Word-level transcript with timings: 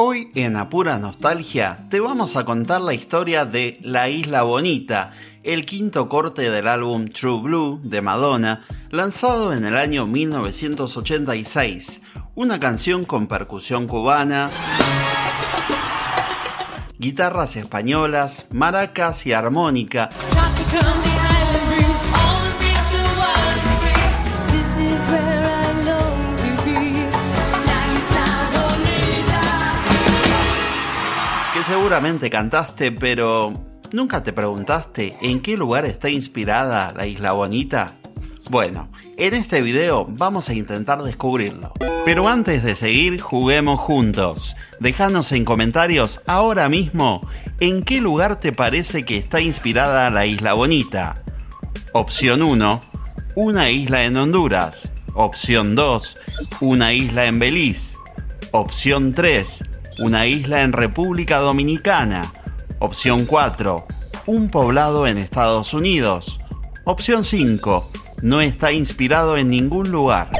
Hoy 0.00 0.30
en 0.36 0.54
Apura 0.56 1.00
Nostalgia 1.00 1.88
te 1.90 1.98
vamos 1.98 2.36
a 2.36 2.44
contar 2.44 2.80
la 2.80 2.94
historia 2.94 3.44
de 3.44 3.80
La 3.82 4.08
Isla 4.08 4.44
Bonita, 4.44 5.12
el 5.42 5.66
quinto 5.66 6.08
corte 6.08 6.50
del 6.50 6.68
álbum 6.68 7.08
True 7.08 7.42
Blue 7.42 7.80
de 7.82 8.00
Madonna, 8.00 8.64
lanzado 8.90 9.52
en 9.52 9.64
el 9.64 9.76
año 9.76 10.06
1986, 10.06 12.00
una 12.36 12.60
canción 12.60 13.02
con 13.02 13.26
percusión 13.26 13.88
cubana, 13.88 14.50
guitarras 16.96 17.56
españolas, 17.56 18.46
maracas 18.52 19.26
y 19.26 19.32
armónica. 19.32 20.10
Seguramente 31.68 32.30
cantaste, 32.30 32.92
pero 32.92 33.52
¿nunca 33.92 34.22
te 34.22 34.32
preguntaste 34.32 35.18
en 35.20 35.42
qué 35.42 35.54
lugar 35.58 35.84
está 35.84 36.08
inspirada 36.08 36.94
la 36.96 37.06
Isla 37.06 37.32
Bonita? 37.32 37.92
Bueno, 38.48 38.88
en 39.18 39.34
este 39.34 39.60
video 39.60 40.06
vamos 40.08 40.48
a 40.48 40.54
intentar 40.54 41.02
descubrirlo. 41.02 41.74
Pero 42.06 42.26
antes 42.26 42.64
de 42.64 42.74
seguir, 42.74 43.20
juguemos 43.20 43.80
juntos. 43.80 44.56
Déjanos 44.80 45.30
en 45.32 45.44
comentarios 45.44 46.22
ahora 46.26 46.70
mismo 46.70 47.20
en 47.60 47.82
qué 47.82 48.00
lugar 48.00 48.40
te 48.40 48.52
parece 48.52 49.04
que 49.04 49.18
está 49.18 49.42
inspirada 49.42 50.08
la 50.08 50.24
Isla 50.24 50.54
Bonita. 50.54 51.22
Opción 51.92 52.40
1, 52.40 52.80
una 53.34 53.70
isla 53.70 54.06
en 54.06 54.16
Honduras. 54.16 54.90
Opción 55.12 55.74
2, 55.74 56.16
una 56.62 56.94
isla 56.94 57.26
en 57.26 57.38
Belice. 57.38 57.94
Opción 58.52 59.12
3, 59.12 59.64
una 59.98 60.26
isla 60.26 60.62
en 60.62 60.72
República 60.72 61.38
Dominicana. 61.38 62.32
Opción 62.78 63.26
4, 63.26 63.84
un 64.26 64.48
poblado 64.48 65.06
en 65.06 65.18
Estados 65.18 65.74
Unidos. 65.74 66.38
Opción 66.84 67.24
5, 67.24 67.84
no 68.22 68.40
está 68.40 68.70
inspirado 68.70 69.36
en 69.36 69.50
ningún 69.50 69.90
lugar. 69.90 70.30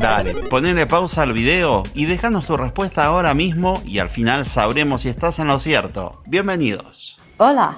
Dale, 0.00 0.34
ponele 0.48 0.86
pausa 0.86 1.22
al 1.22 1.34
video 1.34 1.82
y 1.94 2.06
déjanos 2.06 2.46
tu 2.46 2.56
respuesta 2.56 3.04
ahora 3.04 3.34
mismo 3.34 3.82
y 3.84 3.98
al 3.98 4.08
final 4.08 4.46
sabremos 4.46 5.02
si 5.02 5.10
estás 5.10 5.38
en 5.38 5.48
lo 5.48 5.58
cierto. 5.58 6.22
Bienvenidos. 6.26 7.18
Hola, 7.36 7.76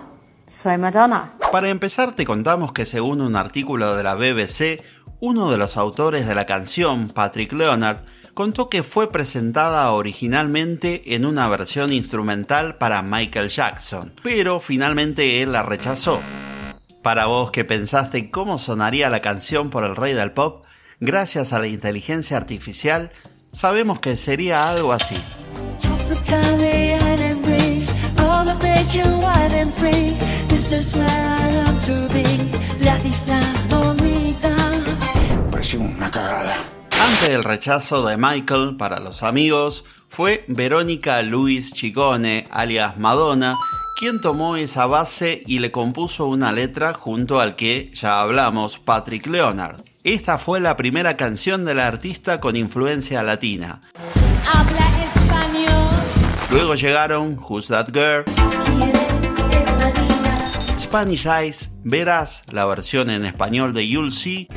soy 0.49 0.79
Madonna. 0.79 1.33
Para 1.51 1.69
empezar 1.69 2.13
te 2.13 2.25
contamos 2.25 2.73
que 2.73 2.87
según 2.87 3.21
un 3.21 3.35
artículo 3.35 3.97
de 3.97 4.05
la 4.05 4.15
BBC, 4.15 4.81
uno 5.19 5.51
de 5.51 5.59
los 5.59 5.77
autores 5.77 6.29
de 6.29 6.35
la 6.37 6.47
canción, 6.47 7.09
Patrick 7.09 7.53
Leonard, 7.53 8.05
contó 8.35 8.69
que 8.69 8.83
fue 8.83 9.11
presentada 9.11 9.91
originalmente 9.93 11.15
en 11.15 11.25
una 11.25 11.49
versión 11.49 11.93
instrumental 11.93 12.77
para 12.77 13.01
Michael 13.03 13.49
Jackson, 13.49 14.13
pero 14.23 14.59
finalmente 14.59 15.41
él 15.41 15.53
la 15.53 15.63
rechazó. 15.63 16.21
Para 17.03 17.27
vos 17.27 17.51
que 17.51 17.65
pensaste 17.65 18.31
cómo 18.31 18.59
sonaría 18.59 19.09
la 19.09 19.21
canción 19.21 19.71
por 19.71 19.85
el 19.85 19.95
rey 19.97 20.15
del 20.15 20.33
pop, 20.33 20.65
gracias 21.01 21.53
a 21.53 21.61
la 21.61 21.69
inteligencia 21.69 22.37
artificial, 22.37 23.13
sabemos 23.53 24.01
que 24.01 24.17
sería 24.17 24.69
algo 24.69 24.93
así. 24.93 25.17
Pareció 35.51 35.81
una 35.81 36.11
cagada. 36.11 36.44
Ante 37.05 37.35
el 37.35 37.45
rechazo 37.45 38.03
de 38.07 38.17
Michael 38.17 38.77
para 38.79 38.99
los 38.99 39.23
amigos, 39.23 39.85
fue 40.09 40.47
Verónica 40.49 41.21
Luis 41.21 41.75
Chicone, 41.75 42.47
alias 42.51 42.97
Madonna, 42.97 43.57
quien 43.99 44.23
tomó 44.23 44.57
esa 44.57 44.87
base 44.87 45.43
y 45.47 45.59
le 45.59 45.71
compuso 45.71 46.25
una 46.25 46.51
letra 46.51 46.95
junto 46.95 47.41
al 47.41 47.57
que 47.57 47.91
ya 47.93 48.21
hablamos, 48.21 48.79
Patrick 48.79 49.27
Leonard. 49.27 49.83
Esta 50.03 50.39
fue 50.39 50.61
la 50.61 50.77
primera 50.77 51.19
canción 51.19 51.67
de 51.67 51.75
la 51.75 51.87
artista 51.89 52.41
con 52.41 52.57
influencia 52.57 53.23
latina. 53.23 53.83
Habla 54.51 55.05
español. 55.05 55.95
Luego 56.51 56.75
llegaron 56.75 57.39
Who's 57.39 57.67
That 57.67 57.89
Girl, 57.93 58.25
Spanish 60.79 61.27
Eyes, 61.27 61.69
Verás, 61.83 62.45
la 62.51 62.65
versión 62.65 63.11
en 63.11 63.27
español 63.27 63.75
de 63.75 63.87
You'll 63.87 64.11
See, 64.11 64.49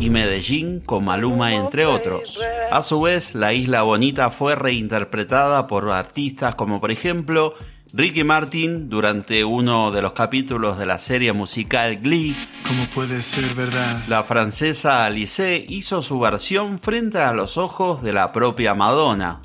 y 0.00 0.10
Medellín 0.10 0.80
con 0.80 1.04
Maluma 1.04 1.54
entre 1.54 1.86
otros. 1.86 2.40
A 2.70 2.82
su 2.82 3.00
vez, 3.00 3.34
La 3.34 3.52
Isla 3.52 3.82
Bonita 3.82 4.30
fue 4.30 4.54
reinterpretada 4.54 5.66
por 5.66 5.90
artistas 5.90 6.54
como 6.54 6.80
por 6.80 6.90
ejemplo 6.90 7.54
Ricky 7.92 8.22
Martin 8.22 8.88
durante 8.90 9.44
uno 9.44 9.90
de 9.90 10.02
los 10.02 10.12
capítulos 10.12 10.78
de 10.78 10.86
la 10.86 10.98
serie 10.98 11.32
musical 11.32 11.96
Glee. 11.96 12.36
¿Cómo 12.66 12.84
puede 12.94 13.22
ser 13.22 13.46
verdad? 13.54 14.02
La 14.08 14.22
francesa 14.22 15.06
Alice 15.06 15.64
hizo 15.68 16.02
su 16.02 16.20
versión 16.20 16.78
frente 16.78 17.18
a 17.18 17.32
los 17.32 17.56
ojos 17.56 18.02
de 18.02 18.12
la 18.12 18.32
propia 18.32 18.74
Madonna. 18.74 19.40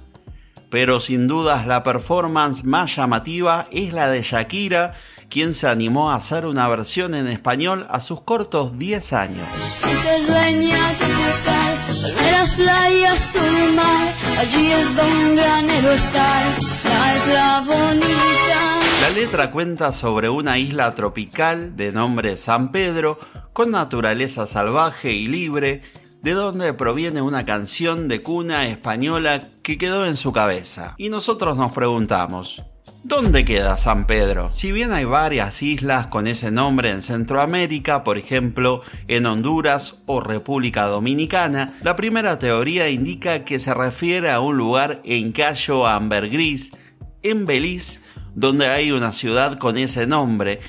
Pero 0.70 1.00
sin 1.00 1.28
dudas 1.28 1.66
la 1.68 1.84
performance 1.84 2.64
más 2.64 2.96
llamativa 2.96 3.68
es 3.72 3.94
la 3.94 4.10
de 4.10 4.24
Shakira, 4.24 4.94
quien 5.30 5.54
se 5.54 5.68
animó 5.68 6.12
a 6.12 6.16
hacer 6.16 6.46
una 6.46 6.68
versión 6.68 7.16
en 7.16 7.28
español 7.28 7.86
a 7.90 8.00
sus 8.00 8.22
cortos 8.22 8.78
10 8.78 9.14
años. 9.14 9.48
Dice 9.84 10.26
dueña 10.28 10.94
tropical, 10.98 11.78
palmeras, 12.02 12.56
playas, 12.56 13.36
un 13.36 13.76
mar. 13.76 14.14
Allí 14.40 14.72
es 14.72 14.96
donde 14.96 15.44
anhelo 15.44 15.92
estar, 15.92 16.58
la 16.86 17.16
isla 17.16 17.64
bonita. 17.66 18.80
La 19.02 19.10
letra 19.10 19.52
cuenta 19.52 19.92
sobre 19.92 20.30
una 20.30 20.58
isla 20.58 20.96
tropical 20.96 21.76
de 21.76 21.92
nombre 21.92 22.38
San 22.38 22.72
Pedro, 22.72 23.20
con 23.52 23.72
naturaleza 23.72 24.48
salvaje 24.48 25.12
y 25.12 25.28
libre, 25.28 25.82
de 26.22 26.32
donde 26.32 26.74
proviene 26.74 27.22
una 27.22 27.46
canción 27.46 28.08
de 28.08 28.22
cuna 28.22 28.66
española 28.68 29.40
que 29.62 29.78
quedó 29.78 30.06
en 30.06 30.16
su 30.16 30.32
cabeza. 30.32 30.96
Y 30.98 31.10
nosotros 31.10 31.58
nos 31.58 31.74
preguntamos, 31.74 32.64
¿Dónde 33.06 33.44
queda 33.44 33.76
San 33.76 34.08
Pedro? 34.08 34.50
Si 34.50 34.72
bien 34.72 34.94
hay 34.94 35.04
varias 35.04 35.62
islas 35.62 36.08
con 36.08 36.26
ese 36.26 36.52
nombre 36.52 36.90
en 36.90 37.02
Centroamérica, 37.02 38.06
por 38.06 38.18
ejemplo 38.18 38.82
en 39.10 39.26
Honduras 39.26 40.02
o 40.06 40.22
República 40.22 40.86
Dominicana, 40.86 41.78
la 41.82 41.98
primera 41.98 42.40
teoría 42.40 42.88
indica 42.88 43.44
que 43.44 43.60
se 43.60 43.74
refiere 43.74 44.32
a 44.32 44.40
un 44.40 44.56
lugar 44.56 45.02
en 45.04 45.34
Cayo 45.34 45.86
Ambergris, 45.86 46.78
en 47.24 47.46
Belice, 47.46 48.00
donde 48.36 48.68
hay 48.68 48.92
una 48.94 49.12
ciudad 49.12 49.58
con 49.58 49.78
ese 49.78 50.08
nombre, 50.08 50.62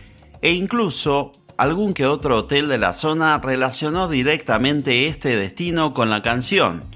e 0.43 0.51
incluso 0.51 1.31
algún 1.57 1.93
que 1.93 2.05
otro 2.05 2.39
hotel 2.39 2.67
de 2.67 2.79
la 2.79 2.95
zona 2.95 3.39
relacionó 3.39 4.09
directamente 4.09 5.07
este 5.07 5.37
destino 5.37 5.93
con 5.93 6.11
la 6.11 6.21
canción. 6.21 6.94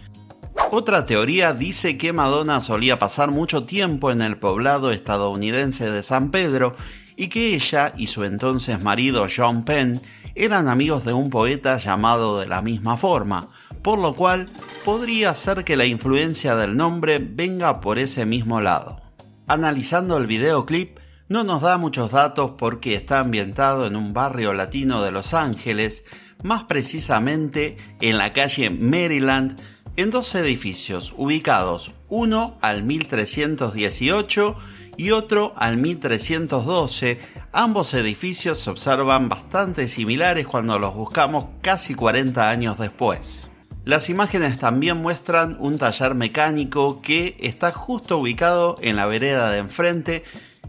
Otra 0.70 1.06
teoría 1.06 1.54
dice 1.54 1.96
que 1.96 2.12
Madonna 2.12 2.60
solía 2.60 2.98
pasar 2.98 3.30
mucho 3.30 3.64
tiempo 3.64 4.10
en 4.10 4.20
el 4.20 4.36
poblado 4.36 4.92
estadounidense 4.92 5.90
de 5.90 6.02
San 6.02 6.30
Pedro 6.30 6.76
y 7.16 7.28
que 7.28 7.54
ella 7.54 7.92
y 7.96 8.08
su 8.08 8.22
entonces 8.24 8.82
marido 8.84 9.26
John 9.34 9.64
Penn 9.64 9.98
eran 10.34 10.68
amigos 10.68 11.06
de 11.06 11.14
un 11.14 11.30
poeta 11.30 11.78
llamado 11.78 12.38
de 12.38 12.46
la 12.46 12.60
misma 12.60 12.98
forma, 12.98 13.48
por 13.82 13.98
lo 13.98 14.14
cual 14.14 14.46
podría 14.84 15.32
ser 15.32 15.64
que 15.64 15.76
la 15.76 15.86
influencia 15.86 16.54
del 16.54 16.76
nombre 16.76 17.18
venga 17.18 17.80
por 17.80 17.98
ese 17.98 18.26
mismo 18.26 18.60
lado. 18.60 19.00
Analizando 19.46 20.18
el 20.18 20.26
videoclip, 20.26 20.98
no 21.28 21.44
nos 21.44 21.62
da 21.62 21.78
muchos 21.78 22.10
datos 22.10 22.52
porque 22.58 22.94
está 22.94 23.20
ambientado 23.20 23.86
en 23.86 23.96
un 23.96 24.12
barrio 24.12 24.52
latino 24.52 25.02
de 25.02 25.12
Los 25.12 25.32
Ángeles, 25.32 26.04
más 26.42 26.64
precisamente 26.64 27.78
en 28.00 28.18
la 28.18 28.32
calle 28.32 28.70
Maryland, 28.70 29.60
en 29.98 30.10
dos 30.10 30.36
edificios 30.36 31.12
ubicados, 31.16 31.92
uno 32.08 32.56
al 32.60 32.84
1318 32.84 34.54
y 34.96 35.10
otro 35.10 35.54
al 35.56 35.76
1312. 35.76 37.18
Ambos 37.50 37.94
edificios 37.94 38.60
se 38.60 38.70
observan 38.70 39.28
bastante 39.28 39.88
similares 39.88 40.46
cuando 40.46 40.78
los 40.78 40.94
buscamos 40.94 41.46
casi 41.62 41.96
40 41.96 42.48
años 42.48 42.78
después. 42.78 43.50
Las 43.84 44.08
imágenes 44.08 44.60
también 44.60 44.98
muestran 44.98 45.56
un 45.58 45.78
taller 45.78 46.14
mecánico 46.14 47.02
que 47.02 47.36
está 47.40 47.72
justo 47.72 48.18
ubicado 48.18 48.76
en 48.80 48.94
la 48.94 49.06
vereda 49.06 49.50
de 49.50 49.58
enfrente, 49.58 50.22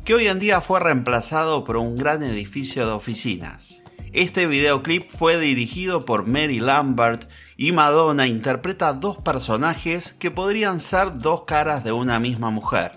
que 0.06 0.16
hoy 0.16 0.28
en 0.28 0.40
día 0.40 0.60
fue 0.60 0.80
reemplazado 0.80 1.66
por 1.66 1.78
un 1.78 1.96
gran 1.96 2.24
edificio 2.24 2.88
de 2.88 2.94
oficinas. 2.94 3.84
Este 4.12 4.48
videoclip 4.48 5.12
fue 5.12 5.38
dirigido 5.38 6.02
por 6.02 6.26
Mary 6.26 6.60
Lambert 6.60 7.30
y 7.58 7.72
Madonna 7.72 8.26
interpreta 8.26 8.94
dos 8.94 9.18
personajes 9.18 10.14
que 10.18 10.32
podrían 10.32 10.80
ser 10.80 11.20
dos 11.20 11.44
caras 11.44 11.84
de 11.84 11.92
una 11.92 12.20
misma 12.20 12.50
mujer. 12.50 12.92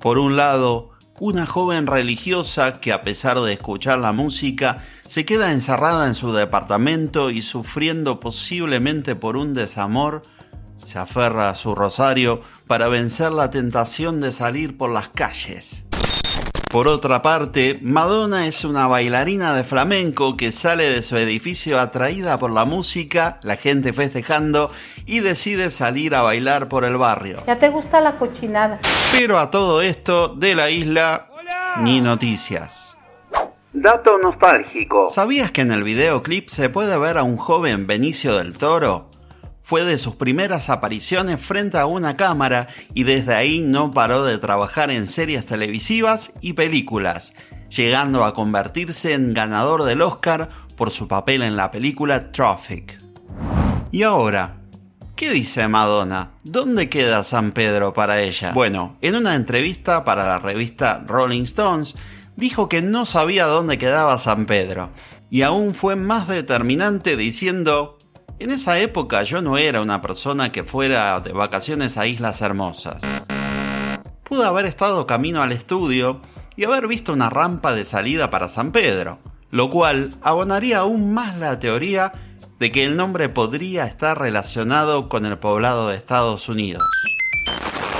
Por 0.00 0.18
un 0.18 0.36
lado, 0.36 0.90
una 1.20 1.46
joven 1.46 1.86
religiosa 1.86 2.72
que 2.80 2.92
a 2.92 3.02
pesar 3.02 3.40
de 3.40 3.52
escuchar 3.52 4.00
la 4.00 4.12
música 4.12 4.82
se 5.08 5.24
queda 5.24 5.52
encerrada 5.52 6.08
en 6.08 6.14
su 6.14 6.32
departamento 6.32 7.30
y 7.30 7.40
sufriendo 7.40 8.18
posiblemente 8.18 9.14
por 9.14 9.36
un 9.36 9.54
desamor, 9.54 10.22
se 10.78 10.98
aferra 10.98 11.48
a 11.48 11.54
su 11.54 11.76
rosario 11.76 12.42
para 12.66 12.88
vencer 12.88 13.30
la 13.30 13.50
tentación 13.50 14.20
de 14.20 14.32
salir 14.32 14.76
por 14.76 14.90
las 14.90 15.08
calles. 15.10 15.85
Por 16.76 16.88
otra 16.88 17.22
parte, 17.22 17.78
Madonna 17.80 18.46
es 18.46 18.62
una 18.62 18.86
bailarina 18.86 19.54
de 19.54 19.64
flamenco 19.64 20.36
que 20.36 20.52
sale 20.52 20.84
de 20.84 21.00
su 21.00 21.16
edificio 21.16 21.80
atraída 21.80 22.36
por 22.36 22.50
la 22.50 22.66
música, 22.66 23.38
la 23.42 23.56
gente 23.56 23.94
festejando 23.94 24.70
y 25.06 25.20
decide 25.20 25.70
salir 25.70 26.14
a 26.14 26.20
bailar 26.20 26.68
por 26.68 26.84
el 26.84 26.98
barrio. 26.98 27.42
¿Ya 27.46 27.58
te 27.58 27.70
gusta 27.70 28.02
la 28.02 28.18
cochinada? 28.18 28.78
Pero 29.10 29.38
a 29.38 29.50
todo 29.50 29.80
esto 29.80 30.28
de 30.28 30.54
la 30.54 30.68
isla, 30.68 31.28
ni 31.80 32.02
noticias. 32.02 32.94
Dato 33.72 34.18
nostálgico. 34.18 35.08
¿Sabías 35.08 35.52
que 35.52 35.62
en 35.62 35.72
el 35.72 35.82
videoclip 35.82 36.50
se 36.50 36.68
puede 36.68 36.98
ver 36.98 37.16
a 37.16 37.22
un 37.22 37.38
joven 37.38 37.86
Benicio 37.86 38.36
del 38.36 38.58
Toro? 38.58 39.08
Fue 39.66 39.82
de 39.82 39.98
sus 39.98 40.14
primeras 40.14 40.70
apariciones 40.70 41.40
frente 41.40 41.76
a 41.76 41.86
una 41.86 42.16
cámara 42.16 42.68
y 42.94 43.02
desde 43.02 43.34
ahí 43.34 43.62
no 43.62 43.90
paró 43.90 44.22
de 44.22 44.38
trabajar 44.38 44.92
en 44.92 45.08
series 45.08 45.44
televisivas 45.44 46.30
y 46.40 46.52
películas, 46.52 47.34
llegando 47.68 48.24
a 48.24 48.32
convertirse 48.32 49.12
en 49.12 49.34
ganador 49.34 49.82
del 49.82 50.02
Oscar 50.02 50.50
por 50.76 50.92
su 50.92 51.08
papel 51.08 51.42
en 51.42 51.56
la 51.56 51.72
película 51.72 52.30
Traffic. 52.30 52.96
Y 53.90 54.04
ahora, 54.04 54.60
¿Qué 55.16 55.30
dice 55.30 55.66
Madonna? 55.66 56.34
¿Dónde 56.44 56.88
queda 56.88 57.24
San 57.24 57.50
Pedro 57.50 57.92
para 57.92 58.20
ella? 58.20 58.52
Bueno, 58.52 58.98
en 59.00 59.16
una 59.16 59.34
entrevista 59.34 60.04
para 60.04 60.28
la 60.28 60.38
revista 60.38 61.02
Rolling 61.08 61.42
Stones, 61.42 61.96
dijo 62.36 62.68
que 62.68 62.82
no 62.82 63.04
sabía 63.04 63.46
dónde 63.46 63.78
quedaba 63.78 64.16
San 64.18 64.46
Pedro, 64.46 64.90
y 65.28 65.42
aún 65.42 65.74
fue 65.74 65.96
más 65.96 66.28
determinante 66.28 67.16
diciendo, 67.16 67.95
en 68.38 68.50
esa 68.50 68.78
época 68.78 69.22
yo 69.22 69.40
no 69.40 69.58
era 69.58 69.80
una 69.80 70.02
persona 70.02 70.52
que 70.52 70.64
fuera 70.64 71.20
de 71.20 71.32
vacaciones 71.32 71.96
a 71.96 72.06
Islas 72.06 72.40
Hermosas. 72.40 73.02
Pude 74.24 74.44
haber 74.44 74.66
estado 74.66 75.06
camino 75.06 75.42
al 75.42 75.52
estudio 75.52 76.20
y 76.56 76.64
haber 76.64 76.88
visto 76.88 77.12
una 77.12 77.30
rampa 77.30 77.74
de 77.74 77.84
salida 77.84 78.30
para 78.30 78.48
San 78.48 78.72
Pedro, 78.72 79.18
lo 79.50 79.70
cual 79.70 80.10
abonaría 80.22 80.78
aún 80.78 81.14
más 81.14 81.36
la 81.36 81.58
teoría 81.58 82.12
de 82.58 82.72
que 82.72 82.84
el 82.84 82.96
nombre 82.96 83.28
podría 83.28 83.84
estar 83.84 84.18
relacionado 84.18 85.08
con 85.08 85.26
el 85.26 85.38
poblado 85.38 85.88
de 85.88 85.96
Estados 85.96 86.48
Unidos. 86.48 86.84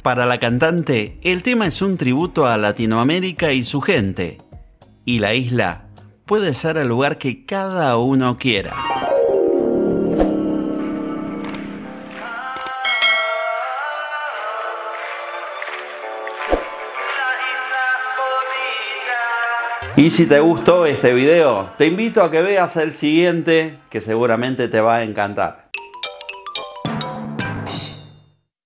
Para 0.02 0.26
la 0.26 0.38
cantante, 0.38 1.18
el 1.22 1.42
tema 1.42 1.66
es 1.66 1.82
un 1.82 1.96
tributo 1.96 2.46
a 2.46 2.56
Latinoamérica 2.56 3.52
y 3.52 3.64
su 3.64 3.80
gente, 3.80 4.38
y 5.04 5.18
la 5.18 5.34
isla 5.34 5.88
puede 6.26 6.54
ser 6.54 6.76
el 6.76 6.88
lugar 6.88 7.18
que 7.18 7.44
cada 7.44 7.96
uno 7.96 8.38
quiera. 8.38 8.74
Y 19.96 20.10
si 20.10 20.26
te 20.26 20.40
gustó 20.40 20.84
este 20.84 21.14
video, 21.14 21.70
te 21.78 21.86
invito 21.86 22.22
a 22.22 22.30
que 22.30 22.42
veas 22.42 22.76
el 22.76 22.92
siguiente 22.92 23.78
que 23.88 24.02
seguramente 24.02 24.68
te 24.68 24.78
va 24.78 24.96
a 24.96 25.02
encantar. 25.02 25.65